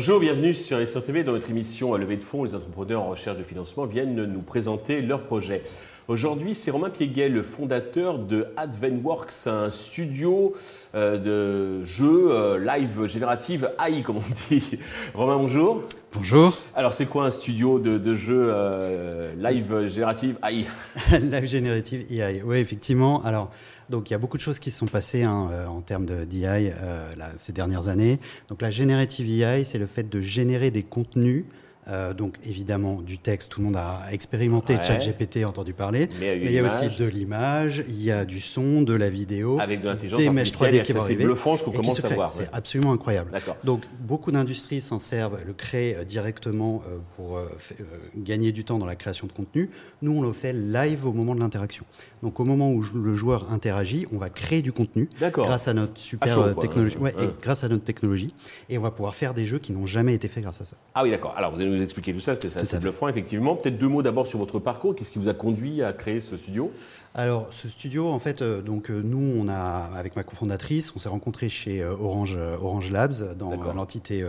Bonjour, 0.00 0.20
bienvenue 0.20 0.54
sur 0.54 0.78
SR 0.78 1.02
TV. 1.02 1.24
Dans 1.24 1.32
notre 1.32 1.50
émission 1.50 1.92
Levée 1.96 2.18
de 2.18 2.22
fonds, 2.22 2.44
les 2.44 2.54
entrepreneurs 2.54 3.02
en 3.02 3.08
recherche 3.08 3.36
de 3.36 3.42
financement 3.42 3.84
viennent 3.84 4.26
nous 4.26 4.42
présenter 4.42 5.00
leurs 5.00 5.24
projets. 5.24 5.64
Aujourd'hui, 6.08 6.54
c'est 6.54 6.70
Romain 6.70 6.88
Pieguet, 6.88 7.28
le 7.28 7.42
fondateur 7.42 8.18
de 8.18 8.46
Advenworks, 8.56 9.46
un 9.46 9.70
studio 9.70 10.54
euh, 10.94 11.18
de 11.18 11.84
jeux 11.84 12.30
euh, 12.30 12.58
live 12.58 13.04
générative 13.04 13.70
AI, 13.78 14.00
comme 14.00 14.16
on 14.16 14.48
dit. 14.48 14.78
Romain, 15.14 15.36
bonjour. 15.36 15.82
Bonjour. 16.14 16.56
Alors, 16.74 16.94
c'est 16.94 17.04
quoi 17.04 17.26
un 17.26 17.30
studio 17.30 17.78
de, 17.78 18.14
jeux 18.14 18.50
euh, 18.54 19.34
live 19.34 19.88
générative 19.88 20.38
AI 20.42 20.64
Live 21.20 21.44
générative 21.44 22.06
AI, 22.10 22.40
oui, 22.42 22.56
effectivement. 22.56 23.22
Alors, 23.22 23.50
donc 23.90 24.08
il 24.08 24.14
y 24.14 24.16
a 24.16 24.18
beaucoup 24.18 24.38
de 24.38 24.42
choses 24.42 24.60
qui 24.60 24.70
se 24.70 24.78
sont 24.78 24.86
passées 24.86 25.24
hein, 25.24 25.66
en 25.68 25.82
termes 25.82 26.06
d'AI 26.06 26.72
ces 27.36 27.52
dernières 27.52 27.88
années. 27.88 28.18
Donc, 28.48 28.62
la 28.62 28.70
générative 28.70 29.28
AI, 29.42 29.66
c'est 29.66 29.78
le 29.78 29.86
fait 29.86 30.08
de 30.08 30.22
générer 30.22 30.70
des 30.70 30.84
contenus 30.84 31.44
euh, 31.88 32.12
donc 32.12 32.36
évidemment 32.44 33.00
du 33.00 33.18
texte, 33.18 33.50
tout 33.50 33.60
le 33.60 33.66
monde 33.66 33.76
a 33.76 34.02
expérimenté 34.10 34.74
ouais. 34.74 34.82
ChatGPT, 34.82 35.44
entendu 35.44 35.72
parler. 35.72 36.08
Mais 36.20 36.38
il 36.38 36.50
y 36.50 36.58
a, 36.58 36.64
aussi 36.64 36.98
de 36.98 37.06
l'image, 37.06 37.84
il 37.88 38.02
y 38.02 38.10
a 38.10 38.24
du 38.24 38.40
son, 38.40 38.82
de 38.82 38.92
la 38.92 39.08
vidéo, 39.08 39.58
avec 39.60 39.80
de 39.80 39.86
l'intelligence 39.86 40.20
des 40.20 40.30
mèches 40.30 40.52
3D 40.52 40.82
qui 40.82 40.92
vont 40.92 41.00
arriver. 41.00 41.22
C'est 41.22 41.26
bluffant 41.26 41.56
ce 41.56 41.64
qu'on 41.64 41.70
commence 41.70 42.04
à 42.04 42.08
voir. 42.08 42.28
C'est 42.28 42.48
absolument 42.52 42.92
incroyable. 42.92 43.32
Donc 43.64 43.82
beaucoup 44.00 44.32
d'industries 44.32 44.80
s'en 44.80 44.98
servent, 44.98 45.38
le 45.46 45.52
créent 45.52 45.96
euh, 45.96 46.04
directement 46.04 46.82
euh, 46.86 46.98
pour 47.16 47.40
gagner 48.16 48.52
du 48.52 48.64
temps 48.64 48.78
dans 48.78 48.86
la 48.86 48.96
création 48.96 49.26
de 49.26 49.32
contenu. 49.32 49.70
Nous, 50.02 50.12
on 50.12 50.20
le 50.20 50.32
fait 50.32 50.52
live 50.52 51.06
au 51.06 51.12
moment 51.12 51.34
de 51.34 51.40
l'interaction. 51.40 51.84
Donc 52.22 52.40
au 52.40 52.44
moment 52.44 52.70
où 52.70 52.82
le 52.82 53.14
joueur 53.14 53.50
interagit, 53.52 54.06
on 54.12 54.18
va 54.18 54.28
créer 54.28 54.62
du 54.62 54.72
contenu 54.72 55.08
grâce 55.20 55.68
à 55.68 55.74
notre 55.74 56.00
super 56.00 56.54
technologie. 56.58 56.96
Ouais, 56.98 57.14
et 57.18 57.28
grâce 57.40 57.64
à 57.64 57.68
notre 57.68 57.84
technologie, 57.84 58.34
et 58.68 58.76
on 58.78 58.82
va 58.82 58.90
pouvoir 58.90 59.14
faire 59.14 59.34
des 59.34 59.44
jeux 59.44 59.58
qui 59.58 59.72
n'ont 59.72 59.86
jamais 59.86 60.14
été 60.14 60.28
faits 60.28 60.42
grâce 60.42 60.60
à 60.60 60.64
ça. 60.64 60.76
Ah 60.94 61.02
oui, 61.04 61.10
d'accord. 61.10 61.34
Alors 61.36 61.52
vous 61.52 61.60
allez 61.60 61.70
nous 61.70 61.77
expliquer 61.82 62.12
tout 62.12 62.20
ça, 62.20 62.36
c'est 62.40 62.56
assez 62.56 62.78
bluffant 62.78 63.08
effectivement. 63.08 63.56
Peut-être 63.56 63.78
deux 63.78 63.88
mots 63.88 64.02
d'abord 64.02 64.26
sur 64.26 64.38
votre 64.38 64.58
parcours. 64.58 64.94
Qu'est-ce 64.94 65.10
qui 65.10 65.18
vous 65.18 65.28
a 65.28 65.34
conduit 65.34 65.82
à 65.82 65.92
créer 65.92 66.20
ce 66.20 66.36
studio? 66.36 66.72
Alors, 67.14 67.48
ce 67.50 67.68
studio, 67.68 68.08
en 68.08 68.18
fait, 68.18 68.42
euh, 68.42 68.60
donc 68.62 68.90
euh, 68.90 69.02
nous, 69.02 69.34
on 69.36 69.48
a, 69.48 69.90
avec 69.94 70.14
ma 70.14 70.22
cofondatrice, 70.22 70.92
on 70.94 70.98
s'est 70.98 71.08
rencontrés 71.08 71.48
chez 71.48 71.82
euh, 71.82 71.92
Orange, 71.92 72.38
Orange 72.60 72.92
Labs 72.92 73.34
dans 73.36 73.72
l'entité 73.72 74.24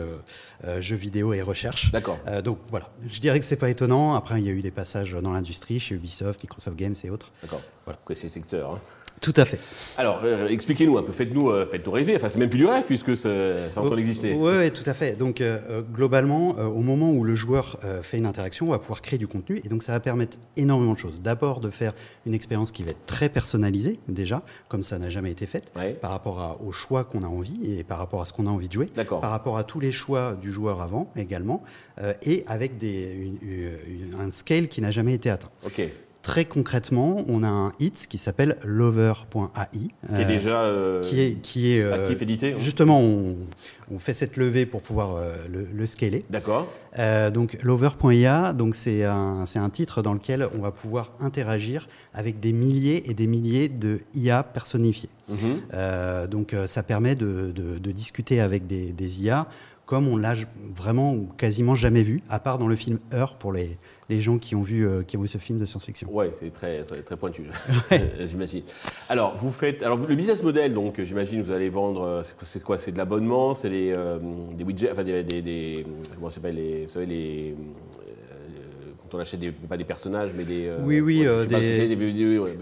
jeux 0.80 0.96
vidéo 0.96 1.34
et 1.34 1.42
recherche. 1.42 1.92
D'accord. 1.92 2.18
donc 2.44 2.58
voilà, 2.70 2.90
je 3.08 3.20
dirais 3.20 3.40
que 3.40 3.46
c'est 3.46 3.56
pas 3.56 3.70
étonnant. 3.70 4.16
Après, 4.16 4.40
il 4.40 4.46
y 4.46 4.50
a 4.50 4.54
eu 4.54 4.62
des 4.62 4.72
passages 4.72 5.14
dans 5.14 5.32
l'industrie, 5.32 5.80
chez 5.80 5.96
Ubisoft, 5.96 6.42
Microsoft 6.44 6.78
Games 6.78 6.96
et 7.04 7.10
autres. 7.10 7.32
D'accord. 7.42 7.62
Voilà. 7.86 8.00
C'est 8.16 8.28
secteur. 8.28 8.72
Hein. 8.72 8.80
Tout 9.22 9.34
à 9.36 9.46
fait. 9.46 9.60
Alors, 9.98 10.22
euh, 10.24 10.48
expliquez-nous 10.48 10.98
un 10.98 11.04
peu, 11.04 11.12
faites-nous 11.12 11.50
euh, 11.50 11.66
faites 11.66 11.88
rêver. 11.88 12.16
Enfin, 12.16 12.30
c'est 12.30 12.40
même 12.40 12.50
plus 12.50 12.60
du 12.60 12.66
rêve 12.66 12.86
puisque 12.86 13.18
ça, 13.18 13.70
ça 13.70 13.82
entend 13.82 13.98
exister. 13.98 14.34
Oui, 14.34 14.72
tout 14.72 14.84
à 14.86 14.94
fait. 14.94 15.18
Donc, 15.18 15.42
euh, 15.42 15.82
globalement, 15.82 16.52
au 16.52 16.82
moment 16.82 17.12
où 17.12 17.24
le 17.24 17.36
joueur 17.36 17.78
fait 18.02 18.18
une 18.18 18.26
interaction, 18.26 18.68
on 18.68 18.72
va 18.72 18.80
pouvoir 18.80 19.02
créer 19.02 19.20
du 19.20 19.28
contenu. 19.28 19.62
Et 19.64 19.68
donc, 19.68 19.84
ça 19.84 19.92
va 19.92 20.00
permettre 20.00 20.38
énormément 20.56 20.94
de 20.94 20.98
choses. 20.98 21.22
D'abord, 21.22 21.60
de 21.60 21.70
faire 21.70 21.94
une 22.26 22.34
expérience 22.34 22.72
qui 22.72 22.84
va 22.84 22.92
être 22.92 23.06
très 23.06 23.30
personnalisée, 23.30 24.00
déjà, 24.08 24.44
comme 24.68 24.84
ça 24.84 25.00
n'a 25.00 25.10
jamais 25.10 25.32
été 25.32 25.46
fait, 25.46 25.72
par 26.02 26.12
rapport 26.12 26.58
au 26.66 26.72
choix 26.72 27.04
qu'on 27.04 27.24
a 27.24 27.28
envie 27.28 27.78
et 27.78 27.84
par 27.84 27.98
rapport 27.98 28.22
à 28.22 28.26
ce 28.26 28.34
qu'on 28.34 28.48
a 28.48 28.50
envie 28.50 28.68
de 28.68 28.74
jouer, 28.74 28.90
par 28.96 29.32
rapport 29.32 29.58
à 29.58 29.64
tous 29.64 29.80
les 29.80 29.92
choix 29.92 30.34
du 30.34 30.52
joueur 30.52 30.82
avant 30.82 31.12
également, 31.16 31.64
et 32.24 32.44
avec 32.48 32.78
des, 32.78 33.32
un 34.20 34.32
scale 34.32 34.68
qui 34.68 34.82
n'a 34.82 34.92
jamais 34.92 35.14
été 35.14 35.30
atteint. 35.30 35.50
Ok. 35.66 35.82
Très 36.30 36.46
concrètement, 36.46 37.24
on 37.28 37.42
a 37.42 37.48
un 37.48 37.72
hit 37.80 38.06
qui 38.08 38.20
s'appelle 38.20 38.58
lover.ai. 38.64 39.80
Qui 39.80 40.22
est 40.22 40.26
déjà 40.26 40.62
euh, 40.62 41.02
qui 41.02 41.22
est, 41.22 41.42
qui 41.42 41.72
est 41.72 41.82
euh, 41.82 42.08
édité. 42.08 42.54
Hein. 42.54 42.58
Justement, 42.60 43.00
on, 43.00 43.36
on, 43.92 43.98
fait 43.98 44.14
cette 44.14 44.38
levée 44.38 44.68
pour 44.68 44.84
pouvoir 44.84 45.16
euh, 45.16 45.38
le, 45.52 45.68
le, 45.74 45.88
scaler. 45.88 46.24
D'accord. 46.30 46.68
donc 47.34 47.58
lover.ia, 47.64 48.54
donc 48.54 48.76
c'est 48.76 49.06
un, 49.06 49.48
c'est 49.48 49.58
un 49.58 49.72
titre 49.72 50.04
dans 50.04 50.14
lequel 50.14 50.48
on 50.56 50.62
va 50.62 50.72
pouvoir 50.72 51.14
interagir 51.20 51.90
avec 52.14 52.40
des 52.40 52.54
milliers 52.54 53.10
et 53.10 53.16
des 53.16 53.26
milliers 53.26 53.68
de 53.68 54.02
IA 54.14 54.44
personnifiés. 54.44 55.10
Mhm. 55.30 56.28
donc 56.28 56.56
ça 56.66 56.84
permet 56.84 57.16
de, 57.16 57.52
de, 57.52 57.78
de 57.80 57.92
discuter 57.92 58.40
avec 58.40 58.68
des, 58.68 58.94
des 58.94 59.24
IA 59.24 59.48
comme 59.86 60.08
on 60.08 60.18
l'a 60.18 60.36
vraiment 60.76 61.14
ou 61.14 61.28
quasiment 61.38 61.74
jamais 61.74 62.04
vu, 62.04 62.22
à 62.30 62.40
part 62.40 62.60
dans 62.60 62.68
le 62.68 62.76
film 62.76 63.00
Heure 63.12 63.36
pour 63.36 63.52
les, 63.52 63.80
les 64.10 64.20
gens 64.20 64.40
qui 64.40 64.56
ont 64.56 64.62
vu, 64.62 64.88
euh, 64.88 65.04
qui 65.04 65.18
ont 65.18 65.22
vu 65.22 65.28
ce 65.28 65.38
film 65.38 65.60
de 65.60 65.66
science-fiction. 65.66 66.08
Oui, 66.12 66.26
c'est 66.40 66.52
très, 66.52 66.84
très, 66.84 67.02
très, 67.02 67.16
pointu, 67.16 67.44
j'imagine. 68.26 68.64
Alors, 69.08 69.36
vous 69.38 69.52
faites, 69.52 69.84
alors 69.84 69.98
le 69.98 70.16
business 70.16 70.42
model, 70.42 70.74
donc 70.74 71.02
j'imagine 71.02 71.42
vous 71.42 71.52
allez 71.52 71.70
vendre, 71.70 72.02
euh, 72.02 72.24
c'est 72.42 72.64
quoi 72.64 72.78
C'est 72.78 72.92
de 72.92 72.98
l'abonnement, 72.98 73.54
c'est 73.54 73.70
euh, 73.72 74.18
des 74.54 74.64
widgets, 74.64 74.92
enfin 74.92 75.04
des, 75.04 75.24
des, 75.24 75.42
des 75.42 75.86
comment 76.16 76.30
s'appelle 76.30 76.56
les, 76.56 76.84
vous 76.84 76.90
savez 76.90 77.06
les 77.06 77.56
on 79.14 79.20
achète 79.20 79.40
des, 79.40 79.52
pas 79.52 79.78
des 79.78 79.84
personnages, 79.84 80.32
mais 80.36 80.44
des. 80.44 80.72
oui, 80.82 81.02
oui, 81.02 81.26
des, 81.48 81.98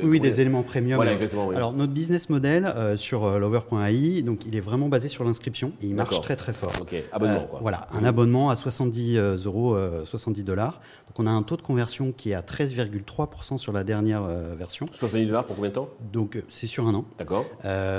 oui, 0.03 0.19
des 0.19 0.41
éléments 0.41 0.63
premium. 0.63 0.95
Voilà, 0.95 1.13
exactement. 1.13 1.49
Alors, 1.51 1.73
notre 1.73 1.93
business 1.93 2.29
model 2.29 2.65
euh, 2.65 2.97
sur 2.97 3.25
euh, 3.25 3.39
lover.ai, 3.39 4.21
donc 4.21 4.45
il 4.45 4.55
est 4.55 4.61
vraiment 4.61 4.89
basé 4.89 5.07
sur 5.07 5.23
l'inscription 5.23 5.71
et 5.81 5.87
il 5.87 5.95
marche 5.95 6.21
très 6.21 6.35
très 6.35 6.53
fort. 6.53 6.73
Ok, 6.81 6.95
abonnement 7.11 7.45
quoi. 7.45 7.59
Voilà, 7.61 7.87
un 7.93 8.03
abonnement 8.03 8.49
à 8.49 8.55
70 8.55 9.17
euros, 9.45 9.77
70 10.05 10.43
dollars. 10.43 10.81
Donc, 11.07 11.19
on 11.19 11.25
a 11.25 11.31
un 11.31 11.43
taux 11.43 11.57
de 11.57 11.61
conversion 11.61 12.11
qui 12.11 12.31
est 12.31 12.33
à 12.33 12.41
13,3% 12.41 13.57
sur 13.57 13.71
la 13.71 13.83
dernière 13.83 14.23
version. 14.57 14.87
70 14.91 15.25
dollars 15.25 15.45
pour 15.45 15.55
combien 15.55 15.69
de 15.69 15.75
temps? 15.75 15.89
Donc, 16.11 16.41
c'est 16.47 16.67
sur 16.67 16.87
un 16.87 16.93
an. 16.93 17.05
D'accord. 17.17 17.45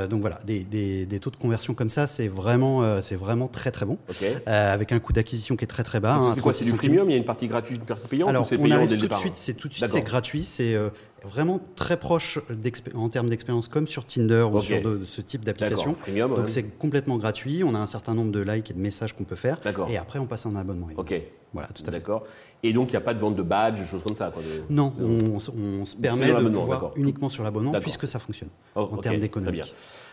donc 0.09 0.21
voilà, 0.21 0.39
des, 0.47 0.65
des, 0.65 1.21
taux 1.21 1.31
de 1.31 1.37
conversion 1.37 1.75
comme 1.75 1.91
ça, 1.91 2.07
c'est 2.07 2.29
vraiment, 2.29 3.01
c'est 3.01 3.17
vraiment 3.17 3.49
très 3.49 3.71
très 3.71 3.87
bon. 3.87 3.99
avec 4.47 4.93
un 4.93 4.99
coût 4.99 5.13
d'acquisition 5.13 5.57
qui 5.57 5.65
est 5.65 5.69
très 5.69 5.85
très 5.85 6.01
bas. 6.01 6.17
C'est 6.19 6.39
hein, 6.39 6.43
quoi 6.43 6.53
C'est 6.53 6.65
du 6.65 6.73
premium 6.73 7.09
Il 7.09 7.13
y 7.13 7.17
a 7.17 7.19
une 7.19 7.25
partie 7.25 7.49
gratuite, 7.49 7.79
une 7.81 7.87
partie 7.87 8.09
payante? 8.09 8.29
On 8.39 8.71
arrive 8.71 8.97
tout 8.97 9.09
de 9.09 9.15
suite, 9.15 9.37
c'est 9.37 9.55
tout 9.55 9.69
de 9.69 9.75
suite 9.75 9.89
c'est 9.89 10.03
gratuit, 10.03 10.45
c'est 10.45 10.75
euh, 10.75 10.91
vraiment 11.25 11.61
très 11.77 11.97
proche 11.97 12.39
en 12.95 13.09
termes 13.09 13.29
d'expérience 13.29 13.69
comme 13.69 13.87
sur 13.87 14.05
Tinder 14.05 14.47
ou 14.53 14.61
sur 14.61 14.81
ce 15.05 15.21
type 15.21 15.45
d'application. 15.45 15.95
Donc 16.29 16.49
c'est 16.49 16.65
complètement 16.79 17.17
gratuit, 17.17 17.63
on 17.65 17.75
a 17.75 17.79
un 17.79 17.87
certain 17.87 18.15
nombre 18.15 18.33
de 18.33 18.41
likes 18.41 18.71
et 18.71 18.75
de 18.75 18.81
messages 18.81 19.15
qu'on 19.15 19.25
peut 19.25 19.37
faire 19.37 19.59
et 19.89 19.97
après 19.97 20.19
on 20.19 20.27
passe 20.27 20.47
en 20.47 20.55
abonnement. 20.57 20.89
Ok. 20.97 21.15
Voilà, 21.53 21.69
tout 21.69 21.83
à 21.83 21.87
fait. 21.87 21.93
D'accord. 21.93 22.25
Et 22.63 22.73
donc, 22.73 22.89
il 22.89 22.91
n'y 22.91 22.97
a 22.97 23.01
pas 23.01 23.15
de 23.15 23.21
vente 23.21 23.37
de 23.37 23.43
badge, 23.43 23.79
choses 23.89 24.03
comme 24.03 24.17
ça 24.17 24.31
quoi, 24.31 24.43
Non, 24.69 24.93
on, 25.01 25.39
se 25.39 25.97
permet 25.97 26.33
de 26.33 26.49
pouvoir 26.49 26.91
uniquement 26.97 27.29
sur 27.29 27.45
l'abonnement 27.45 27.73
puisque 27.81 28.09
ça 28.09 28.19
fonctionne 28.19 28.51
oh, 28.75 28.89
en 28.93 28.97
termes 28.99 29.19
d'économie. 29.19 29.61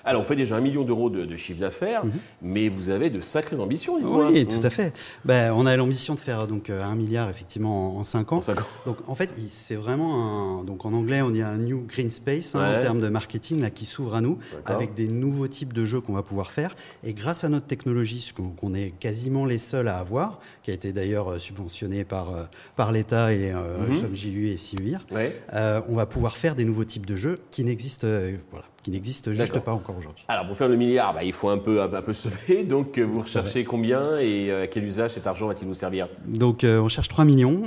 Alors, 0.08 0.22
on 0.22 0.26
fait 0.26 0.36
déjà 0.36 0.56
un 0.56 0.62
million 0.62 0.84
d'euros 0.84 1.10
de, 1.10 1.36
chiffre 1.36 1.60
d'affaires, 1.60 2.06
mhm. 2.06 2.12
mais 2.44 2.70
vous 2.70 2.90
avez 2.90 3.10
de 3.10 3.22
sacrées 3.22 3.60
ambitions, 3.60 3.96
Oui, 3.96 4.46
tout 4.46 4.60
à 4.62 4.70
fait. 4.70 4.94
Ben, 5.26 5.52
on 5.54 5.66
a 5.66 5.76
l'ambition 5.76 6.14
de 6.14 6.20
faire 6.20 6.46
donc 6.46 6.70
euh, 6.70 6.84
un 6.84 6.96
milliard 6.96 7.30
effectivement 7.30 7.98
en, 7.98 8.04
cinq 8.04 8.32
ans. 8.32 8.40
Donc, 8.86 8.98
en 9.08 9.16
fait, 9.16 9.32
c'est 9.50 9.76
vraiment 9.76 10.60
un. 10.60 10.64
Donc, 10.64 10.86
en 10.86 10.94
anglais, 10.96 11.22
on 11.22 11.30
dit 11.30 11.42
un 11.42 11.58
new 11.58 11.86
green 11.86 12.10
space 12.10 12.56
hein, 12.56 12.78
en 12.78 12.82
termes 12.82 13.02
de 13.02 13.10
marketing 13.10 13.62
là, 13.62 13.70
qui 13.70 13.86
s'ouvre 13.86 14.16
à 14.16 14.22
nous 14.22 14.38
avec 14.66 14.94
des 14.94 15.08
nouveaux 15.08 15.48
types 15.48 15.74
de 15.74 15.86
jeux 15.86 16.02
qu'on 16.02 16.14
va 16.14 16.24
pouvoir 16.24 16.52
faire. 16.52 16.76
Et 17.04 17.14
grâce 17.14 17.44
à 17.44 17.50
notre 17.50 17.68
technologie, 17.68 18.34
qu'on 18.36 18.74
est 18.74 18.92
quasiment 18.92 19.46
les 19.46 19.60
seuls 19.60 19.88
à 19.88 19.98
avoir, 19.98 20.40
qui 20.64 20.72
a 20.72 20.74
été 20.74 20.94
d'ailleurs 20.94 21.34
euh, 21.34 21.40
subventionné 21.40 22.04
par 22.04 22.34
euh, 22.34 22.44
par 22.76 22.92
l'État 22.92 23.34
et 23.34 23.52
euh, 23.52 23.88
mhm. 23.88 24.16
JLU 24.16 24.48
et 24.48 24.58
CIUIR, 24.58 25.06
euh, 25.54 25.82
on 25.88 25.96
va 25.96 26.06
pouvoir 26.06 26.38
faire 26.38 26.56
des 26.56 26.66
nouveaux 26.66 26.86
types 26.86 27.06
de 27.06 27.16
jeux 27.16 27.40
qui 27.52 27.64
n'existent 27.64 28.08
euh, 28.08 28.36
voilà, 28.52 28.66
qui 28.86 28.92
n'existe 28.92 29.32
juste 29.32 29.60
pas 29.62 29.74
encore 29.74 29.98
aujourd'hui. 29.98 30.24
Alors 30.28 30.46
pour 30.46 30.56
faire 30.56 30.68
le 30.68 30.76
milliard, 30.76 31.12
bah, 31.16 31.24
il 31.24 31.34
faut 31.34 31.50
un 31.50 31.58
peu, 31.58 31.82
un, 31.82 31.88
peu 31.88 32.14
semer. 32.14 32.64
Donc 32.64 33.00
vous 33.00 33.22
recherchez 33.22 33.64
combien 33.64 34.20
et 34.20 34.54
à 34.54 34.68
quel 34.68 34.84
usage 34.84 35.12
cet 35.12 35.26
argent 35.26 35.48
va-t-il 35.48 35.68
nous 35.68 35.74
servir? 35.74 36.08
Donc 36.28 36.64
on 36.64 36.88
cherche 36.88 37.08
3 37.08 37.26
millions 37.26 37.64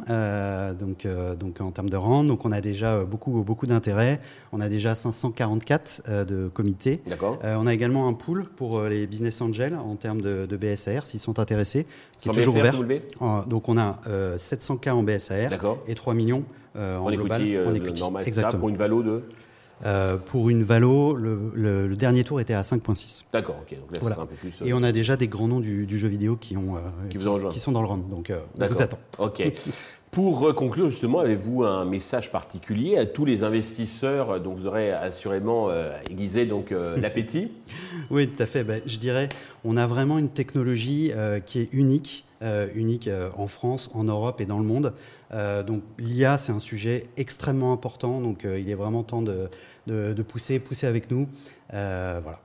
donc, 0.79 1.09
donc 1.41 1.61
en 1.61 1.73
termes 1.73 1.91
de 1.91 1.97
rente. 1.97 2.29
Donc 2.29 2.45
on 2.45 2.53
a 2.53 2.61
déjà 2.61 3.03
beaucoup, 3.03 3.43
beaucoup 3.43 3.67
d'intérêts. 3.67 4.21
On 4.53 4.61
a 4.61 4.69
déjà 4.69 4.95
544 4.95 6.25
de 6.25 6.47
comités. 6.47 7.03
D'accord. 7.05 7.41
on 7.43 7.67
a 7.67 7.75
également 7.75 8.07
un 8.07 8.13
pool 8.13 8.45
pour 8.45 8.83
les 8.85 9.09
business 9.09 9.41
angels 9.41 9.75
en 9.75 9.97
termes 9.97 10.23
de, 10.23 10.47
de 10.47 10.57
BSR 10.57 11.05
s'ils 11.05 11.19
sont 11.19 11.41
intéressés. 11.41 11.89
C'est 12.17 12.31
toujours 12.31 12.55
ouvert. 12.55 12.77
donc 13.49 13.69
on 13.69 13.77
a 13.77 13.99
700K 14.37 14.93
en 14.93 15.03
BSAR 15.03 15.51
et 15.89 15.95
3 15.97 16.15
millions 16.15 16.45
euh, 16.77 16.99
en, 16.99 17.11
global, 17.11 17.43
en 17.67 17.75
equity. 17.75 18.01
Normal, 18.01 18.25
Exactement. 18.27 18.61
pour 18.61 18.69
une 18.69 18.77
valo 18.77 19.03
de 19.03 19.23
euh, 19.85 20.17
pour 20.17 20.51
une 20.51 20.63
valo, 20.63 21.15
le, 21.15 21.97
dernier 21.97 22.25
tour 22.25 22.41
était 22.41 22.55
à 22.55 22.63
5.6. 22.63 23.25
D'accord, 23.33 23.57
ok. 23.63 23.77
Donc 23.91 24.11
là, 24.11 24.17
un 24.21 24.27
peu 24.27 24.35
plus, 24.35 24.63
euh, 24.63 24.67
Et 24.67 24.73
on 24.73 24.83
a 24.83 24.93
déjà 24.93 25.17
des 25.17 25.29
grands 25.29 25.49
noms 25.49 25.61
du, 25.61 25.99
jeu 25.99 26.09
vidéo 26.09 26.37
qui, 26.37 26.57
ont, 26.57 26.77
qui, 27.11 27.19
qui, 27.19 27.61
sont 27.61 27.73
dans 27.73 27.83
le 27.83 27.89
round. 27.89 28.09
Donc, 28.09 28.33
on 28.61 28.67
vous 28.67 28.83
attend. 28.83 28.99
Ok. 29.19 29.43
Pour 30.11 30.55
conclure, 30.55 30.89
justement, 30.89 31.21
avez-vous 31.21 31.65
un 31.65 31.85
message 31.85 32.33
particulier 32.33 32.97
à 32.97 33.07
tous 33.07 33.25
les 33.25 33.43
investisseurs 33.45 34.41
dont 34.41 34.53
vous 34.53 34.67
aurez 34.67 34.91
assurément 34.91 35.69
aiguisé 36.11 36.47
donc 36.47 36.73
l'appétit? 36.97 37.53
Oui, 38.11 38.27
tout 38.29 38.43
à 38.43 38.47
fait. 38.47 38.65
Ben, 38.65 38.81
je 38.87 38.99
dirais, 38.99 39.29
on 39.65 39.77
a 39.77 39.87
vraiment 39.87 40.19
une 40.19 40.31
technologie 40.31 41.13
qui 41.47 41.61
est 41.61 41.73
unique 41.73 42.25
euh, 42.41 42.69
unique 42.77 43.09
euh, 43.09 43.31
en 43.37 43.49
France, 43.49 43.91
en 43.95 44.05
Europe 44.05 44.41
et 44.41 44.47
dans 44.47 44.59
le 44.59 44.65
monde. 44.65 44.95
Euh, 45.33 45.65
donc 45.65 45.83
l'IA, 45.99 46.39
c'est 46.39 46.53
un 46.53 46.61
sujet 46.61 47.03
extrêmement 47.17 47.73
important, 47.73 48.21
donc 48.21 48.45
il 48.45 48.71
est 48.71 48.77
vraiment 48.77 49.03
temps 49.03 49.23
de, 49.23 49.49
de, 49.89 50.23
pousser, 50.23 50.61
pousser 50.61 50.87
avec 50.87 51.11
nous. 51.11 51.29
voilà. 51.73 52.41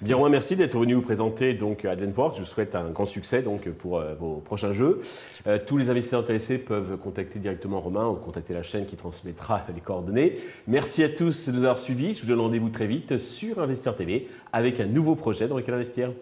Bien 0.00 0.16
Romain, 0.16 0.30
merci 0.30 0.54
d'être 0.54 0.78
venu 0.78 0.94
vous 0.94 1.02
présenter 1.02 1.54
donc 1.54 1.84
Adventworks. 1.84 2.36
Je 2.36 2.40
vous 2.40 2.46
souhaite 2.46 2.74
un 2.74 2.90
grand 2.90 3.04
succès 3.04 3.42
donc 3.42 3.68
pour 3.68 3.98
euh, 3.98 4.14
vos 4.14 4.36
prochains 4.36 4.72
jeux. 4.72 5.00
Euh, 5.46 5.58
tous 5.64 5.76
les 5.76 5.90
investisseurs 5.90 6.20
intéressés 6.20 6.58
peuvent 6.58 6.96
contacter 6.98 7.38
directement 7.38 7.80
Romain 7.80 8.06
ou 8.06 8.14
contacter 8.14 8.54
la 8.54 8.62
chaîne 8.62 8.86
qui 8.86 8.96
transmettra 8.96 9.66
les 9.74 9.80
coordonnées. 9.80 10.38
Merci 10.66 11.02
à 11.02 11.08
tous 11.08 11.48
de 11.48 11.52
nous 11.52 11.64
avoir 11.64 11.78
suivis. 11.78 12.14
Je 12.14 12.22
vous 12.22 12.28
donne 12.28 12.40
rendez-vous 12.40 12.70
très 12.70 12.86
vite 12.86 13.18
sur 13.18 13.58
Investisseur 13.58 13.96
TV 13.96 14.28
avec 14.52 14.78
un 14.80 14.86
nouveau 14.86 15.16
projet 15.16 15.48
dans 15.48 15.56
lequel 15.56 15.74
investir. 15.74 16.12